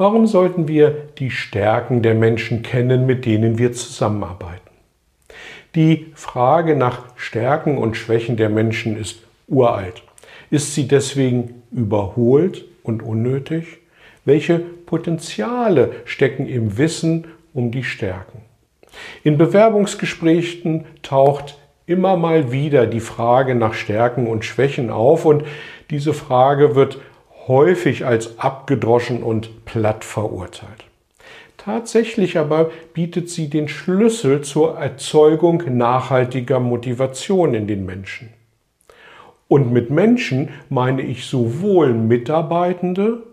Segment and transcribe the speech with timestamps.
[0.00, 4.70] Warum sollten wir die Stärken der Menschen kennen, mit denen wir zusammenarbeiten?
[5.74, 10.02] Die Frage nach Stärken und Schwächen der Menschen ist uralt.
[10.50, 13.76] Ist sie deswegen überholt und unnötig?
[14.24, 18.40] Welche Potenziale stecken im Wissen um die Stärken?
[19.22, 25.44] In Bewerbungsgesprächen taucht immer mal wieder die Frage nach Stärken und Schwächen auf und
[25.90, 26.96] diese Frage wird
[27.50, 30.84] häufig als abgedroschen und platt verurteilt.
[31.56, 38.30] Tatsächlich aber bietet sie den Schlüssel zur Erzeugung nachhaltiger Motivation in den Menschen.
[39.48, 43.24] Und mit Menschen meine ich sowohl Mitarbeitende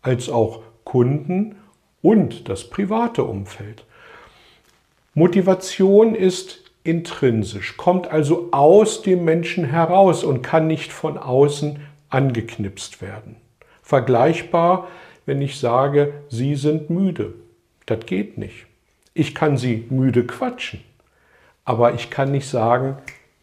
[0.00, 1.56] als auch Kunden
[2.00, 3.84] und das private Umfeld.
[5.12, 13.02] Motivation ist intrinsisch, kommt also aus dem Menschen heraus und kann nicht von außen angeknipst
[13.02, 13.36] werden.
[13.86, 14.88] Vergleichbar,
[15.26, 17.34] wenn ich sage, Sie sind müde.
[17.86, 18.66] Das geht nicht.
[19.14, 20.80] Ich kann Sie müde quatschen,
[21.64, 22.96] aber ich kann nicht sagen,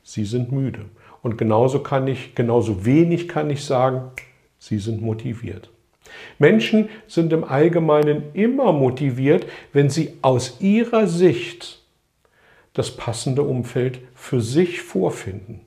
[0.03, 0.81] Sie sind müde.
[1.21, 4.11] Und genauso kann ich, genauso wenig kann ich sagen,
[4.59, 5.69] Sie sind motiviert.
[6.39, 11.81] Menschen sind im Allgemeinen immer motiviert, wenn sie aus ihrer Sicht
[12.73, 15.61] das passende Umfeld für sich vorfinden.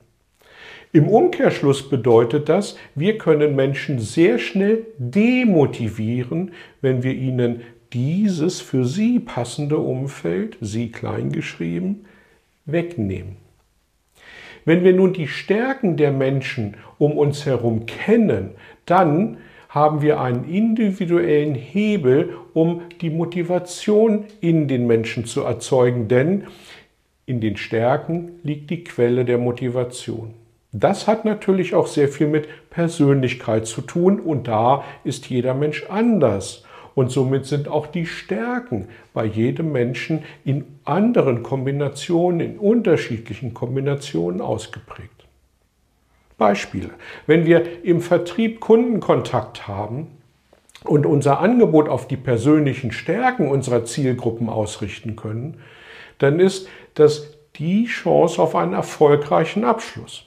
[0.96, 7.60] Im Umkehrschluss bedeutet das, wir können Menschen sehr schnell demotivieren, wenn wir ihnen
[7.92, 12.06] dieses für sie passende Umfeld, sie kleingeschrieben,
[12.64, 13.36] wegnehmen.
[14.64, 18.52] Wenn wir nun die Stärken der Menschen um uns herum kennen,
[18.86, 19.36] dann
[19.68, 26.44] haben wir einen individuellen Hebel, um die Motivation in den Menschen zu erzeugen, denn
[27.26, 30.45] in den Stärken liegt die Quelle der Motivation.
[30.78, 35.86] Das hat natürlich auch sehr viel mit Persönlichkeit zu tun und da ist jeder Mensch
[35.88, 36.64] anders.
[36.94, 44.42] Und somit sind auch die Stärken bei jedem Menschen in anderen Kombinationen, in unterschiedlichen Kombinationen
[44.42, 45.26] ausgeprägt.
[46.36, 46.90] Beispiele.
[47.26, 50.08] Wenn wir im Vertrieb Kundenkontakt haben
[50.84, 55.58] und unser Angebot auf die persönlichen Stärken unserer Zielgruppen ausrichten können,
[56.18, 60.25] dann ist das die Chance auf einen erfolgreichen Abschluss.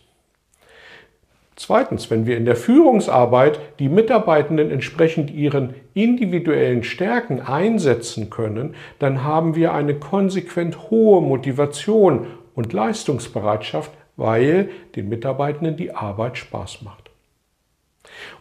[1.59, 9.25] Zweitens, wenn wir in der Führungsarbeit die Mitarbeitenden entsprechend ihren individuellen Stärken einsetzen können, dann
[9.25, 17.11] haben wir eine konsequent hohe Motivation und Leistungsbereitschaft, weil den Mitarbeitenden die Arbeit Spaß macht.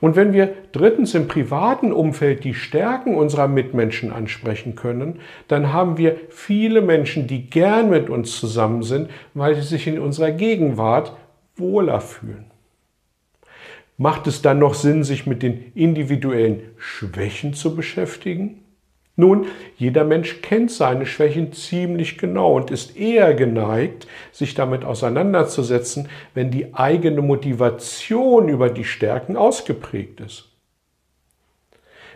[0.00, 5.18] Und wenn wir drittens im privaten Umfeld die Stärken unserer Mitmenschen ansprechen können,
[5.48, 9.98] dann haben wir viele Menschen, die gern mit uns zusammen sind, weil sie sich in
[9.98, 11.16] unserer Gegenwart
[11.56, 12.52] wohler fühlen.
[14.00, 18.64] Macht es dann noch Sinn, sich mit den individuellen Schwächen zu beschäftigen?
[19.16, 26.08] Nun, jeder Mensch kennt seine Schwächen ziemlich genau und ist eher geneigt, sich damit auseinanderzusetzen,
[26.32, 30.48] wenn die eigene Motivation über die Stärken ausgeprägt ist.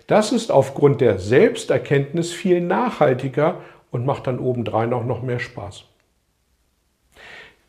[0.06, 3.60] Das ist aufgrund der Selbsterkenntnis viel nachhaltiger
[3.90, 5.84] und macht dann obendrein auch noch mehr Spaß.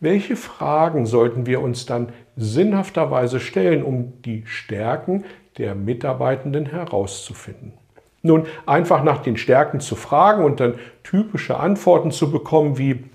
[0.03, 5.24] Welche Fragen sollten wir uns dann sinnhafterweise stellen, um die Stärken
[5.58, 7.72] der Mitarbeitenden herauszufinden?
[8.22, 13.06] Nun, einfach nach den Stärken zu fragen und dann typische Antworten zu bekommen wie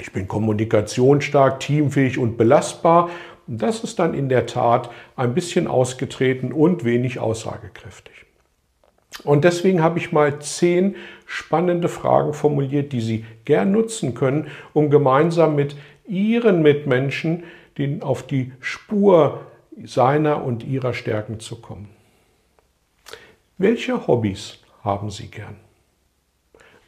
[0.00, 3.08] ich bin kommunikationsstark, teamfähig und belastbar,
[3.46, 8.26] das ist dann in der Tat ein bisschen ausgetreten und wenig aussagekräftig.
[9.22, 14.90] Und deswegen habe ich mal zehn spannende Fragen formuliert, die Sie gern nutzen können, um
[14.90, 15.76] gemeinsam mit
[16.08, 17.44] ihren Mitmenschen
[18.00, 19.46] auf die Spur
[19.84, 21.88] seiner und ihrer Stärken zu kommen.
[23.58, 25.56] Welche Hobbys haben Sie gern?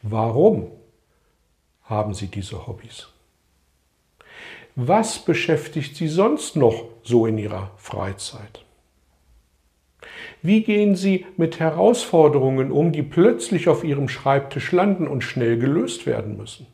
[0.02, 0.70] Warum
[1.82, 3.08] haben Sie diese Hobbys?
[4.76, 8.64] Was beschäftigt Sie sonst noch so in Ihrer Freizeit?
[10.40, 16.06] Wie gehen Sie mit Herausforderungen um, die plötzlich auf Ihrem Schreibtisch landen und schnell gelöst
[16.06, 16.66] werden müssen?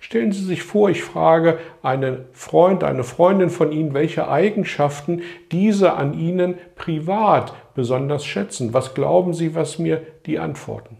[0.00, 5.22] Stellen Sie sich vor, ich frage einen Freund, eine Freundin von Ihnen, welche Eigenschaften
[5.52, 8.72] diese an Ihnen privat besonders schätzen.
[8.72, 10.96] Was glauben Sie, was mir die antworten?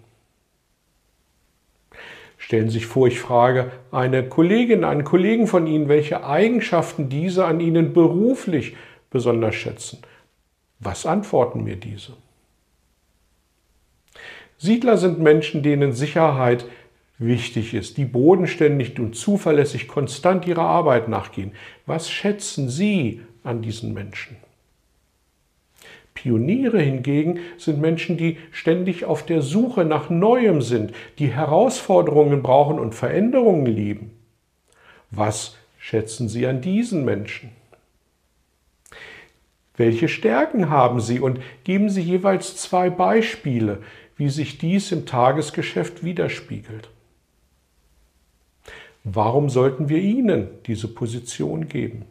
[2.36, 7.46] Stellen Sie sich vor, ich frage eine Kollegin, einen Kollegen von Ihnen, welche Eigenschaften diese
[7.46, 8.76] an Ihnen beruflich
[9.10, 10.02] besonders schätzen.
[10.78, 12.12] Was antworten mir diese?
[14.58, 16.64] Siedler sind Menschen, denen Sicherheit
[17.18, 21.52] wichtig ist, die bodenständig und zuverlässig konstant ihrer Arbeit nachgehen.
[21.86, 24.36] Was schätzen Sie an diesen Menschen?
[26.14, 32.80] Pioniere hingegen sind Menschen, die ständig auf der Suche nach Neuem sind, die Herausforderungen brauchen
[32.80, 34.10] und Veränderungen lieben.
[35.12, 37.50] Was schätzen Sie an diesen Menschen?
[39.76, 43.78] Welche Stärken haben Sie und geben Sie jeweils zwei Beispiele,
[44.16, 46.90] wie sich dies im Tagesgeschäft widerspiegelt?
[49.10, 52.04] Warum sollten wir ihnen diese Position geben?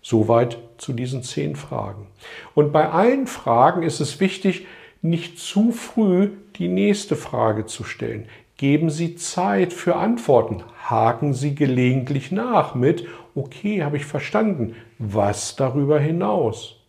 [0.00, 2.06] Soweit zu diesen zehn Fragen.
[2.54, 4.66] Und bei allen Fragen ist es wichtig,
[5.02, 8.28] nicht zu früh die nächste Frage zu stellen.
[8.56, 10.62] Geben Sie Zeit für Antworten.
[10.84, 14.74] Haken Sie gelegentlich nach mit, okay, habe ich verstanden.
[14.98, 16.79] Was darüber hinaus?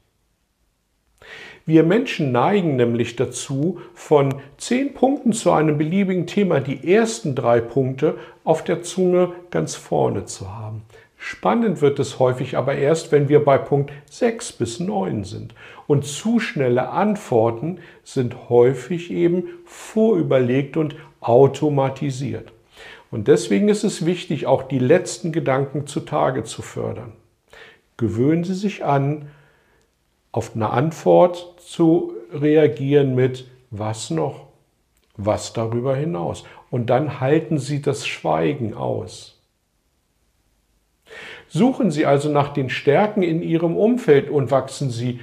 [1.65, 7.61] Wir Menschen neigen nämlich dazu, von zehn Punkten zu einem beliebigen Thema die ersten drei
[7.61, 10.81] Punkte auf der Zunge ganz vorne zu haben.
[11.23, 15.53] Spannend wird es häufig aber erst, wenn wir bei Punkt 6 bis 9 sind.
[15.85, 22.51] Und zu schnelle Antworten sind häufig eben vorüberlegt und automatisiert.
[23.11, 27.11] Und deswegen ist es wichtig, auch die letzten Gedanken zutage zu fördern.
[27.97, 29.27] Gewöhnen Sie sich an,
[30.31, 34.48] auf eine Antwort zu reagieren mit was noch,
[35.18, 36.44] was darüber hinaus.
[36.69, 39.38] Und dann halten Sie das Schweigen aus.
[41.50, 45.19] Suchen Sie also nach den Stärken in Ihrem Umfeld und wachsen Sie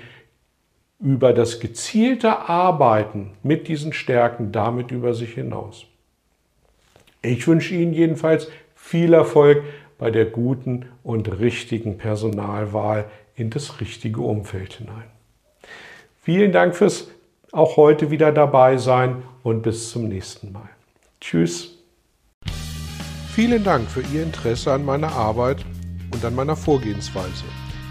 [1.00, 5.86] über das gezielte Arbeiten mit diesen Stärken damit über sich hinaus.
[7.22, 9.62] Ich wünsche Ihnen jedenfalls viel Erfolg
[9.98, 15.10] bei der guten und richtigen Personalwahl in das richtige Umfeld hinein.
[16.22, 17.08] Vielen Dank fürs
[17.52, 20.68] auch heute wieder dabei sein und bis zum nächsten Mal.
[21.20, 21.78] Tschüss.
[23.32, 25.64] Vielen Dank für Ihr Interesse an meiner Arbeit
[26.12, 27.44] und an meiner Vorgehensweise.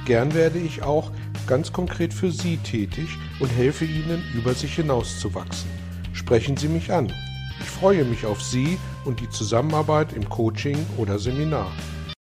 [0.05, 1.11] Gern werde ich auch
[1.47, 5.69] ganz konkret für Sie tätig und helfe Ihnen, über sich hinauszuwachsen.
[6.13, 7.11] Sprechen Sie mich an.
[7.59, 11.71] Ich freue mich auf Sie und die Zusammenarbeit im Coaching oder Seminar.